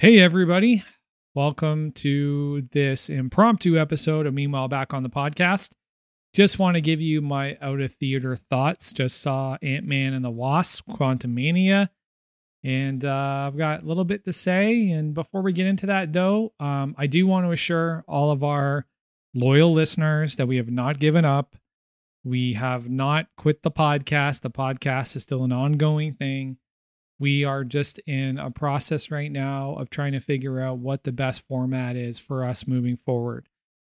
[0.00, 0.82] Hey, everybody.
[1.34, 5.74] Welcome to this impromptu episode of Meanwhile Back on the Podcast.
[6.32, 8.94] Just want to give you my out of theater thoughts.
[8.94, 11.90] Just saw Ant Man and the Wasp, Quantumania,
[12.64, 14.88] and uh, I've got a little bit to say.
[14.88, 18.42] And before we get into that, though, um, I do want to assure all of
[18.42, 18.86] our
[19.34, 21.56] loyal listeners that we have not given up.
[22.24, 24.40] We have not quit the podcast.
[24.40, 26.56] The podcast is still an ongoing thing
[27.20, 31.12] we are just in a process right now of trying to figure out what the
[31.12, 33.46] best format is for us moving forward.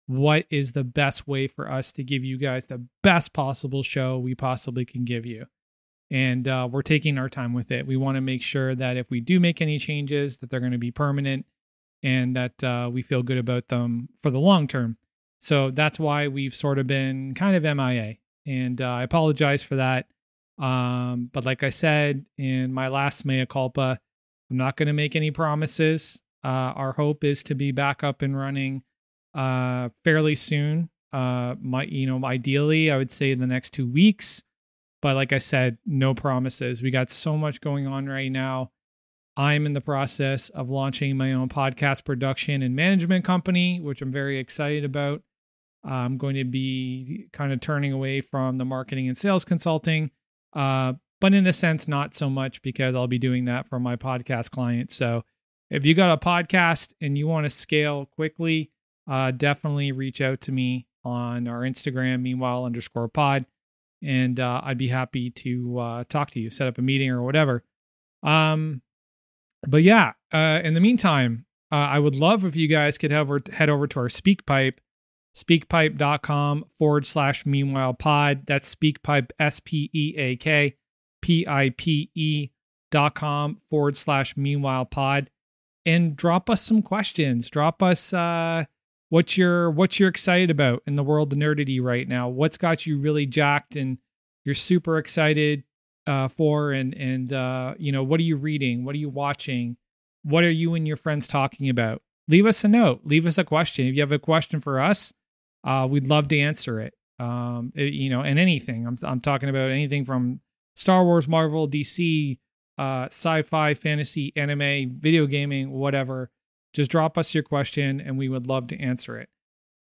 [0.06, 4.18] What is the best way for us to give you guys the best possible show
[4.18, 5.46] we possibly can give you?
[6.10, 7.86] And uh, we're taking our time with it.
[7.86, 10.72] We want to make sure that if we do make any changes, that they're going
[10.72, 11.46] to be permanent
[12.02, 14.96] and that uh, we feel good about them for the long term.
[15.38, 18.16] So that's why we've sort of been kind of MIA.
[18.46, 20.06] And uh, I apologize for that.
[20.58, 23.98] Um, but like I said in my last mea culpa,
[24.50, 26.20] I'm not going to make any promises.
[26.44, 28.82] Uh, our hope is to be back up and running
[29.34, 30.90] uh, fairly soon.
[31.12, 34.42] Uh, my, you know, ideally, I would say in the next two weeks.
[35.00, 36.82] But like I said, no promises.
[36.82, 38.70] We got so much going on right now.
[39.36, 44.12] I'm in the process of launching my own podcast production and management company, which I'm
[44.12, 45.22] very excited about.
[45.84, 50.10] I'm going to be kind of turning away from the marketing and sales consulting
[50.52, 53.96] uh, but in a sense, not so much because I'll be doing that for my
[53.96, 54.94] podcast clients.
[54.96, 55.22] So
[55.70, 58.70] if you got a podcast and you want to scale quickly,
[59.08, 63.46] uh, definitely reach out to me on our Instagram, meanwhile underscore pod,
[64.02, 67.22] and uh, I'd be happy to uh, talk to you, set up a meeting or
[67.22, 67.64] whatever.
[68.22, 68.82] Um,
[69.66, 73.30] but yeah, uh, in the meantime, uh, I would love if you guys could have,
[73.52, 74.74] head over to our SpeakPipe
[75.34, 78.46] speakpipe.com forward slash meanwhile pod.
[78.46, 80.76] That's speakpipe, S P E A K
[81.20, 82.50] P I P E
[82.90, 85.30] dot com forward slash meanwhile pod.
[85.84, 87.50] And drop us some questions.
[87.50, 88.64] Drop us uh,
[89.08, 92.28] what you're what you're excited about in the world of nerdity right now.
[92.28, 93.98] What's got you really jacked and
[94.44, 95.64] you're super excited
[96.06, 98.84] uh, for and and uh, you know what are you reading?
[98.84, 99.76] What are you watching?
[100.22, 102.02] What are you and your friends talking about?
[102.28, 103.00] Leave us a note.
[103.04, 103.86] Leave us a question.
[103.86, 105.12] If you have a question for us,
[105.64, 106.94] uh, we'd love to answer it.
[107.18, 108.86] Um, it, you know, and anything.
[108.86, 110.40] I'm I'm talking about anything from
[110.74, 112.38] Star Wars, Marvel, DC,
[112.78, 116.30] uh, sci-fi, fantasy, anime, video gaming, whatever.
[116.72, 119.28] Just drop us your question, and we would love to answer it.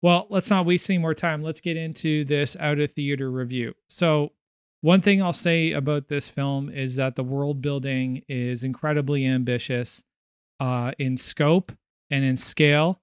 [0.02, 1.42] Well, let's not waste any more time.
[1.42, 3.74] Let's get into this out of theater review.
[3.88, 4.34] So,
[4.82, 10.04] one thing I'll say about this film is that the world building is incredibly ambitious
[10.60, 11.72] uh, in scope
[12.12, 13.00] and in scale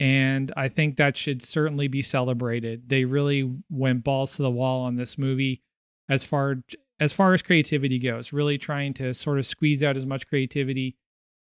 [0.00, 2.88] and I think that should certainly be celebrated.
[2.88, 5.62] They really went balls to the wall on this movie
[6.08, 6.56] as far
[7.00, 10.96] as far as creativity goes, really trying to sort of squeeze out as much creativity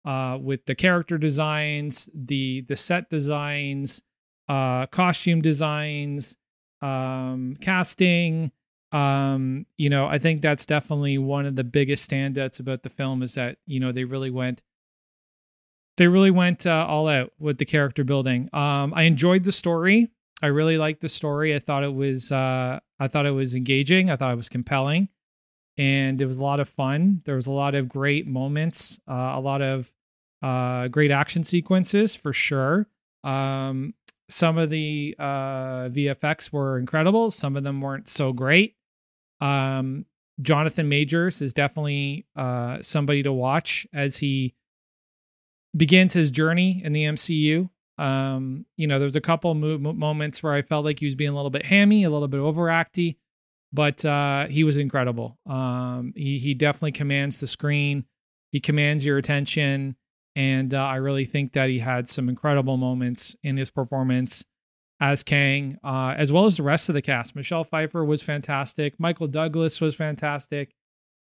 [0.05, 4.01] uh, with the character designs, the the set designs,
[4.49, 6.37] uh, costume designs,
[6.81, 8.51] um, casting.
[8.91, 13.23] Um, you know, I think that's definitely one of the biggest standouts about the film
[13.23, 14.61] is that you know they really went
[15.97, 18.49] they really went uh, all out with the character building.
[18.53, 20.09] Um, I enjoyed the story.
[20.41, 21.55] I really liked the story.
[21.55, 24.09] I thought it was uh, I thought it was engaging.
[24.09, 25.09] I thought it was compelling,
[25.77, 27.21] and it was a lot of fun.
[27.25, 29.91] There was a lot of great moments, uh, a lot of
[30.41, 32.87] uh, great action sequences for sure.
[33.23, 33.93] Um,
[34.29, 37.31] some of the uh, VFX were incredible.
[37.31, 38.75] Some of them weren't so great.
[39.41, 40.05] Um,
[40.41, 44.55] Jonathan Majors is definitely uh, somebody to watch as he
[45.75, 47.69] begins his journey in the MCU.
[47.97, 51.29] Um, you know, there's a couple mo- moments where I felt like he was being
[51.29, 53.17] a little bit hammy, a little bit overacty,
[53.71, 55.37] but uh, he was incredible.
[55.45, 58.05] Um, he he definitely commands the screen.
[58.51, 59.95] He commands your attention,
[60.35, 64.43] and uh, I really think that he had some incredible moments in his performance
[64.99, 67.35] as Kang, uh, as well as the rest of the cast.
[67.35, 68.99] Michelle Pfeiffer was fantastic.
[68.99, 70.73] Michael Douglas was fantastic.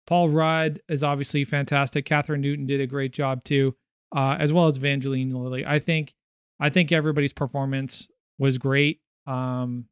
[0.05, 2.05] Paul Rudd is obviously fantastic.
[2.05, 3.75] Kathryn Newton did a great job too
[4.15, 5.65] uh, as well as Evangeline Lilly.
[5.65, 6.13] I think
[6.59, 9.01] I think everybody's performance was great.
[9.25, 9.85] Um,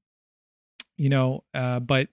[0.98, 2.10] you know, uh, but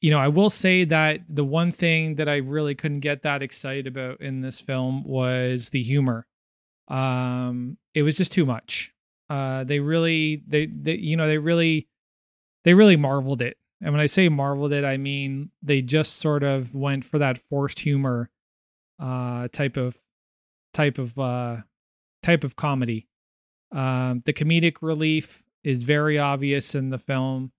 [0.00, 3.42] you know, I will say that the one thing that I really couldn't get that
[3.42, 6.26] excited about in this film was the humor.
[6.86, 8.92] Um, it was just too much.
[9.28, 11.88] Uh, they really, they, they, you know, they really,
[12.64, 13.56] they really marveled it.
[13.80, 17.38] And when I say marveled it, I mean they just sort of went for that
[17.38, 18.30] forced humor
[19.00, 20.00] uh, type of
[20.74, 21.58] type of uh,
[22.22, 23.08] type of comedy.
[23.72, 27.52] Um, the comedic relief is very obvious in the film,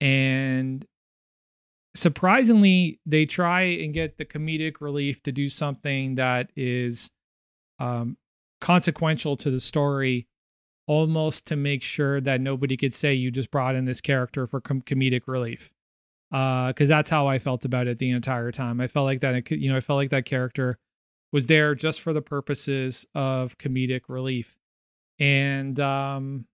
[0.00, 0.84] and
[1.94, 7.10] surprisingly, they try and get the comedic relief to do something that is
[7.78, 8.16] um,
[8.60, 10.26] consequential to the story
[10.88, 14.60] almost to make sure that nobody could say you just brought in this character for
[14.60, 15.72] com- comedic relief
[16.32, 18.80] Uh, because that's how I felt about it the entire time.
[18.80, 20.78] I felt like that, you know, I felt like that character
[21.32, 24.58] was there just for the purposes of comedic relief,
[25.18, 26.46] and um,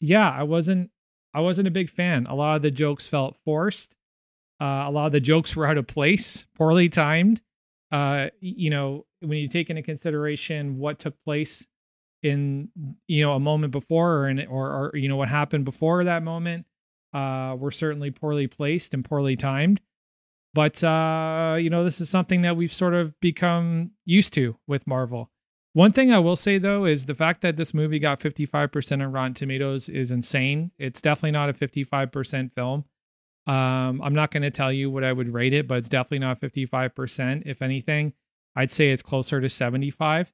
[0.00, 0.90] yeah, I wasn't,
[1.34, 2.26] I wasn't a big fan.
[2.28, 3.96] A lot of the jokes felt forced.
[4.60, 7.42] Uh, a lot of the jokes were out of place, poorly timed.
[7.90, 11.66] Uh, you know, when you take into consideration what took place
[12.22, 12.68] in
[13.06, 16.22] you know a moment before or in or, or you know what happened before that
[16.22, 16.66] moment
[17.14, 19.80] uh were certainly poorly placed and poorly timed
[20.54, 24.86] but uh you know this is something that we've sort of become used to with
[24.86, 25.30] marvel.
[25.72, 29.12] One thing i will say though is the fact that this movie got 55% on
[29.12, 30.72] rotten tomatoes is insane.
[30.78, 32.84] It's definitely not a 55% film.
[33.46, 36.20] Um i'm not going to tell you what i would rate it but it's definitely
[36.20, 38.12] not 55% if anything
[38.56, 40.32] i'd say it's closer to 75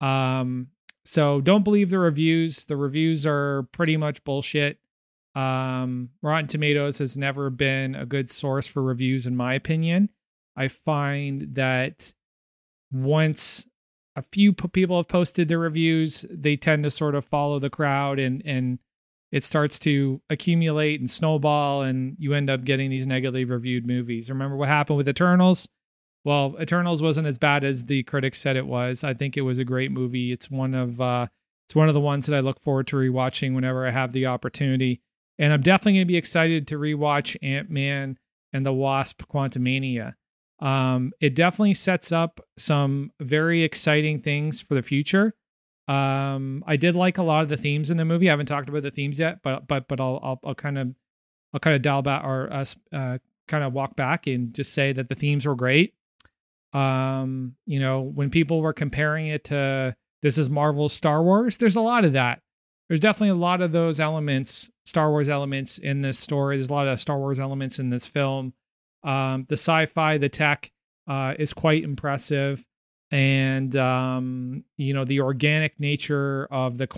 [0.00, 0.68] um
[1.04, 2.66] so don't believe the reviews.
[2.66, 4.78] The reviews are pretty much bullshit.
[5.34, 10.10] Um, Rotten Tomatoes has never been a good source for reviews, in my opinion.
[10.56, 12.12] I find that
[12.92, 13.66] once
[14.16, 18.18] a few people have posted their reviews, they tend to sort of follow the crowd
[18.20, 18.78] and and
[19.32, 24.30] it starts to accumulate and snowball and you end up getting these negatively reviewed movies.
[24.30, 25.68] Remember what happened with Eternals?
[26.24, 29.04] well, Eternals wasn't as bad as the critics said it was.
[29.04, 30.32] I think it was a great movie.
[30.32, 31.26] It's one of uh,
[31.66, 34.26] it's one of the ones that I look forward to rewatching whenever I have the
[34.26, 35.02] opportunity.
[35.38, 38.18] And I'm definitely going to be excited to rewatch Ant Man
[38.52, 40.14] and the Wasp: Quantumania.
[40.60, 45.34] Um, it definitely sets up some very exciting things for the future.
[45.88, 48.28] Um, I did like a lot of the themes in the movie.
[48.28, 50.94] I haven't talked about the themes yet, but but but I'll I'll, I'll kind of
[51.52, 54.92] I'll kind of dial back or us uh, kind of walk back and just say
[54.92, 55.94] that the themes were great.
[56.72, 61.76] Um, you know, when people were comparing it to this is Marvel's Star Wars, there's
[61.76, 62.40] a lot of that.
[62.88, 66.56] There's definitely a lot of those elements, Star Wars elements in this story.
[66.56, 68.52] There's a lot of Star Wars elements in this film.
[69.02, 70.70] Um, the sci-fi, the tech
[71.08, 72.64] uh, is quite impressive,
[73.10, 76.88] and um, you know the organic nature of the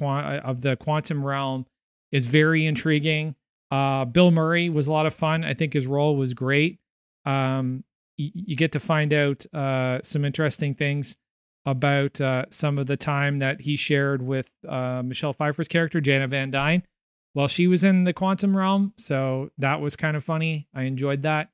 [0.44, 1.67] of the quantum realm
[2.12, 3.35] is very intriguing.
[3.71, 5.44] Uh, Bill Murray was a lot of fun.
[5.44, 6.79] I think his role was great.
[7.25, 7.85] Um,
[8.17, 11.17] you get to find out uh, some interesting things
[11.66, 16.30] about uh, some of the time that he shared with uh, Michelle Pfeiffer's character, Janet
[16.30, 16.84] Van Dyne,
[17.32, 18.94] while she was in the quantum realm.
[18.96, 20.68] So that was kind of funny.
[20.74, 21.50] I enjoyed that.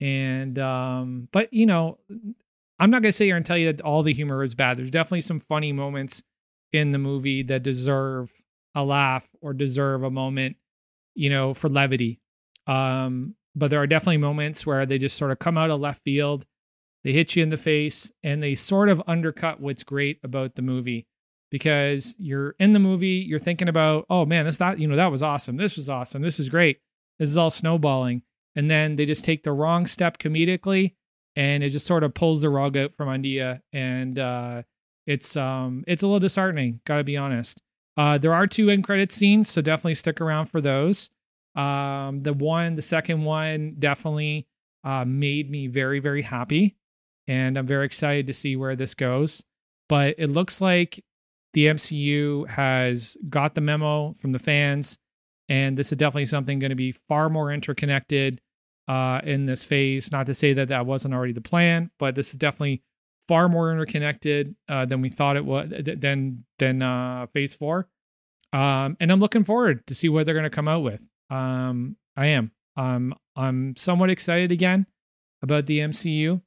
[0.00, 1.98] And, um, but, you know,
[2.78, 4.76] I'm not going to sit here and tell you that all the humor is bad.
[4.76, 6.22] There's definitely some funny moments
[6.72, 8.32] in the movie that deserve
[8.76, 10.56] a laugh or deserve a moment,
[11.16, 12.20] you know, for levity.
[12.68, 16.04] Um, but there are definitely moments where they just sort of come out of left
[16.04, 16.46] field.
[17.04, 20.62] They hit you in the face and they sort of undercut what's great about the
[20.62, 21.06] movie
[21.50, 25.10] because you're in the movie, you're thinking about, oh man, this that, you know, that
[25.10, 25.56] was awesome.
[25.56, 26.22] This was awesome.
[26.22, 26.80] This is great.
[27.18, 28.22] This is all snowballing.
[28.56, 30.94] And then they just take the wrong step comedically
[31.36, 33.56] and it just sort of pulls the rug out from under you.
[33.72, 34.62] And uh
[35.06, 37.62] it's um it's a little disheartening, gotta be honest.
[37.96, 41.10] Uh there are two end credit scenes, so definitely stick around for those.
[41.58, 44.46] Um, the one, the second one definitely
[44.84, 46.76] uh, made me very, very happy.
[47.28, 49.44] And I'm very excited to see where this goes.
[49.88, 51.04] But it looks like
[51.54, 54.98] the MCU has got the memo from the fans.
[55.48, 58.40] And this is definitely something going to be far more interconnected
[58.88, 60.10] uh, in this phase.
[60.10, 62.82] Not to say that that wasn't already the plan, but this is definitely
[63.28, 67.88] far more interconnected uh, than we thought it was than than uh, Phase Four.
[68.52, 71.06] Um, and I'm looking forward to see what they're going to come out with.
[71.30, 72.50] Um, I am.
[72.76, 74.86] Um, I'm somewhat excited again
[75.42, 76.40] about the MCU.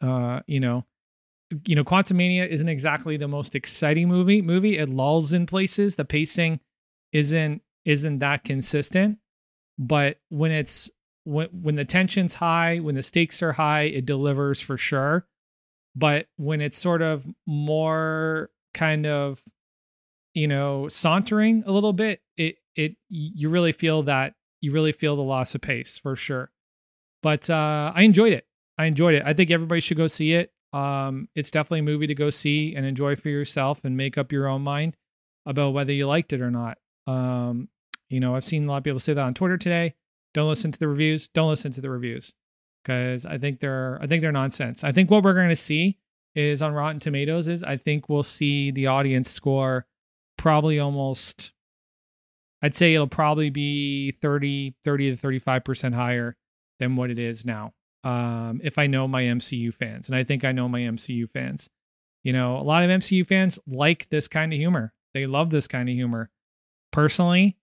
[0.00, 0.84] Uh, you know,
[1.64, 4.42] you know, Quantumania isn't exactly the most exciting movie.
[4.42, 5.96] Movie it lulls in places.
[5.96, 6.60] The pacing
[7.12, 9.18] isn't isn't that consistent.
[9.78, 10.90] But when it's
[11.24, 15.26] when when the tension's high, when the stakes are high, it delivers for sure.
[15.94, 19.42] But when it's sort of more kind of
[20.34, 25.16] you know sauntering a little bit, it it you really feel that you really feel
[25.16, 26.50] the loss of pace for sure.
[27.22, 28.46] But uh, I enjoyed it.
[28.78, 29.22] I enjoyed it.
[29.24, 30.52] I think everybody should go see it.
[30.72, 34.32] Um, it's definitely a movie to go see and enjoy for yourself and make up
[34.32, 34.96] your own mind
[35.46, 36.78] about whether you liked it or not.
[37.06, 37.68] Um,
[38.10, 39.94] you know, I've seen a lot of people say that on Twitter today.
[40.34, 41.28] Don't listen to the reviews.
[41.28, 42.34] Don't listen to the reviews
[42.84, 44.84] because I think they're I think they're nonsense.
[44.84, 45.98] I think what we're going to see
[46.34, 49.86] is on Rotten Tomatoes is I think we'll see the audience score
[50.36, 51.54] probably almost
[52.62, 56.36] I'd say it'll probably be 30, 30 to 35% higher
[56.78, 57.72] than what it is now.
[58.06, 61.68] Um, if I know my MCU fans, and I think I know my MCU fans,
[62.22, 64.92] You know, a lot of MCU fans like this kind of humor.
[65.14, 66.30] They love this kind of humor.
[66.92, 67.56] Personally,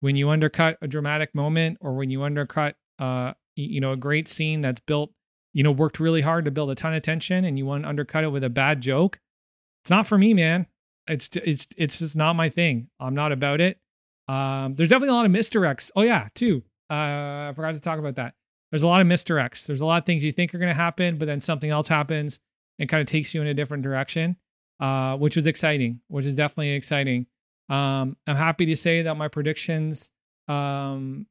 [0.00, 4.28] when you undercut a dramatic moment or when you undercut uh you know a great
[4.28, 5.10] scene that's built
[5.52, 7.88] you know worked really hard to build a ton of tension and you want to
[7.88, 9.20] undercut it with a bad joke
[9.82, 10.66] it's not for me man.
[11.08, 12.88] It's it's it's just not my thing.
[13.00, 13.78] I'm not about it.
[14.28, 15.90] Um there's definitely a lot of misdirects.
[15.96, 16.62] Oh yeah too.
[16.90, 18.34] Uh i forgot to talk about that
[18.70, 20.74] there's a lot of misdirects there's a lot of things you think are going to
[20.74, 22.40] happen but then something else happens
[22.78, 24.36] and kind of takes you in a different direction
[24.80, 27.26] uh which was exciting which is definitely exciting
[27.68, 30.10] um i'm happy to say that my predictions
[30.48, 31.26] um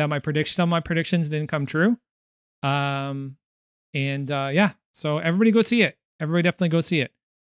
[0.00, 1.96] that my prediction some of my predictions didn't come true.
[2.62, 3.36] Um
[3.94, 5.96] and uh yeah, so everybody go see it.
[6.20, 7.12] Everybody definitely go see it.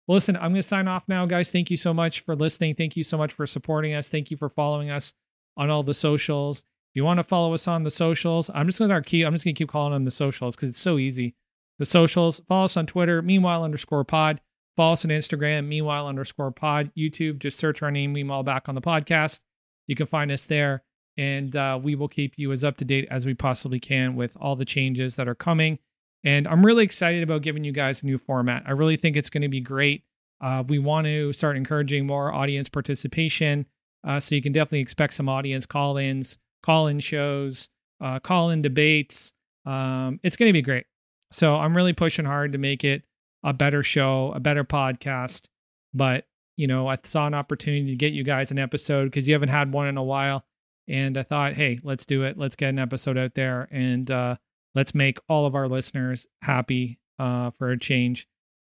[0.06, 1.52] Well, listen, I'm going to sign off now, guys.
[1.52, 2.74] Thank you so much for listening.
[2.74, 4.08] Thank you so much for supporting us.
[4.08, 5.14] Thank you for following us
[5.56, 6.64] on all the socials.
[6.92, 9.44] If you want to follow us on the socials, I'm just to keep I'm just
[9.44, 11.34] to keep calling them the socials because it's so easy.
[11.78, 12.42] The socials.
[12.46, 14.42] Follow us on Twitter, meanwhile underscore pod.
[14.76, 16.90] Follow us on Instagram, meanwhile underscore pod.
[16.94, 19.42] YouTube, just search our name, meanwhile back on the podcast.
[19.86, 20.82] You can find us there
[21.16, 24.36] and uh, we will keep you as up to date as we possibly can with
[24.38, 25.78] all the changes that are coming.
[26.24, 28.64] And I'm really excited about giving you guys a new format.
[28.66, 30.04] I really think it's going to be great.
[30.40, 33.66] Uh, we want to start encouraging more audience participation.
[34.04, 38.50] Uh, so you can definitely expect some audience call ins, call in shows, uh, call
[38.50, 39.32] in debates.
[39.66, 40.86] Um, it's going to be great.
[41.30, 43.02] So I'm really pushing hard to make it
[43.44, 45.48] a better show, a better podcast.
[45.94, 46.26] But,
[46.56, 49.48] you know, I saw an opportunity to get you guys an episode because you haven't
[49.48, 50.44] had one in a while
[50.88, 52.36] and I thought, hey, let's do it.
[52.36, 54.36] Let's get an episode out there and uh,
[54.74, 58.26] let's make all of our listeners happy uh, for a change.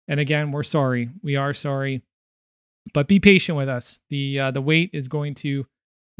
[0.08, 1.08] And again, we're sorry.
[1.22, 2.02] We are sorry,
[2.92, 4.00] but be patient with us.
[4.10, 5.66] The uh, the wait is going to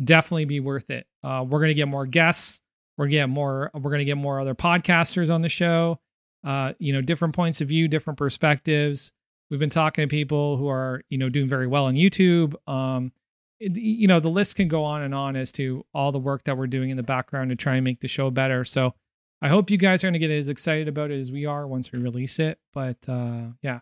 [0.03, 1.07] definitely be worth it.
[1.23, 2.63] Uh, we're to get more guests.
[2.97, 3.71] We're to get more.
[3.75, 6.01] We're to get more other podcasters on the show.
[6.45, 9.13] Uh, you know, different points of view, different perspectives.
[9.51, 12.55] We've been talking to people who are you know doing very well on YouTube.
[12.69, 13.13] Um,
[13.59, 16.57] you know, the list can go on and on as to all the work that
[16.57, 18.65] we're doing in the background to try and make the show better.
[18.65, 18.95] So
[19.43, 21.67] I hope you guys are going to get as excited about it as we are
[21.67, 22.59] once we release it.
[22.73, 23.81] But uh, yeah.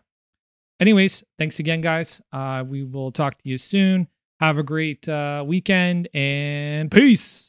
[0.81, 2.21] Anyways, thanks again, guys.
[2.31, 4.07] Uh, we will talk to you soon.
[4.39, 7.48] Have a great uh, weekend and peace.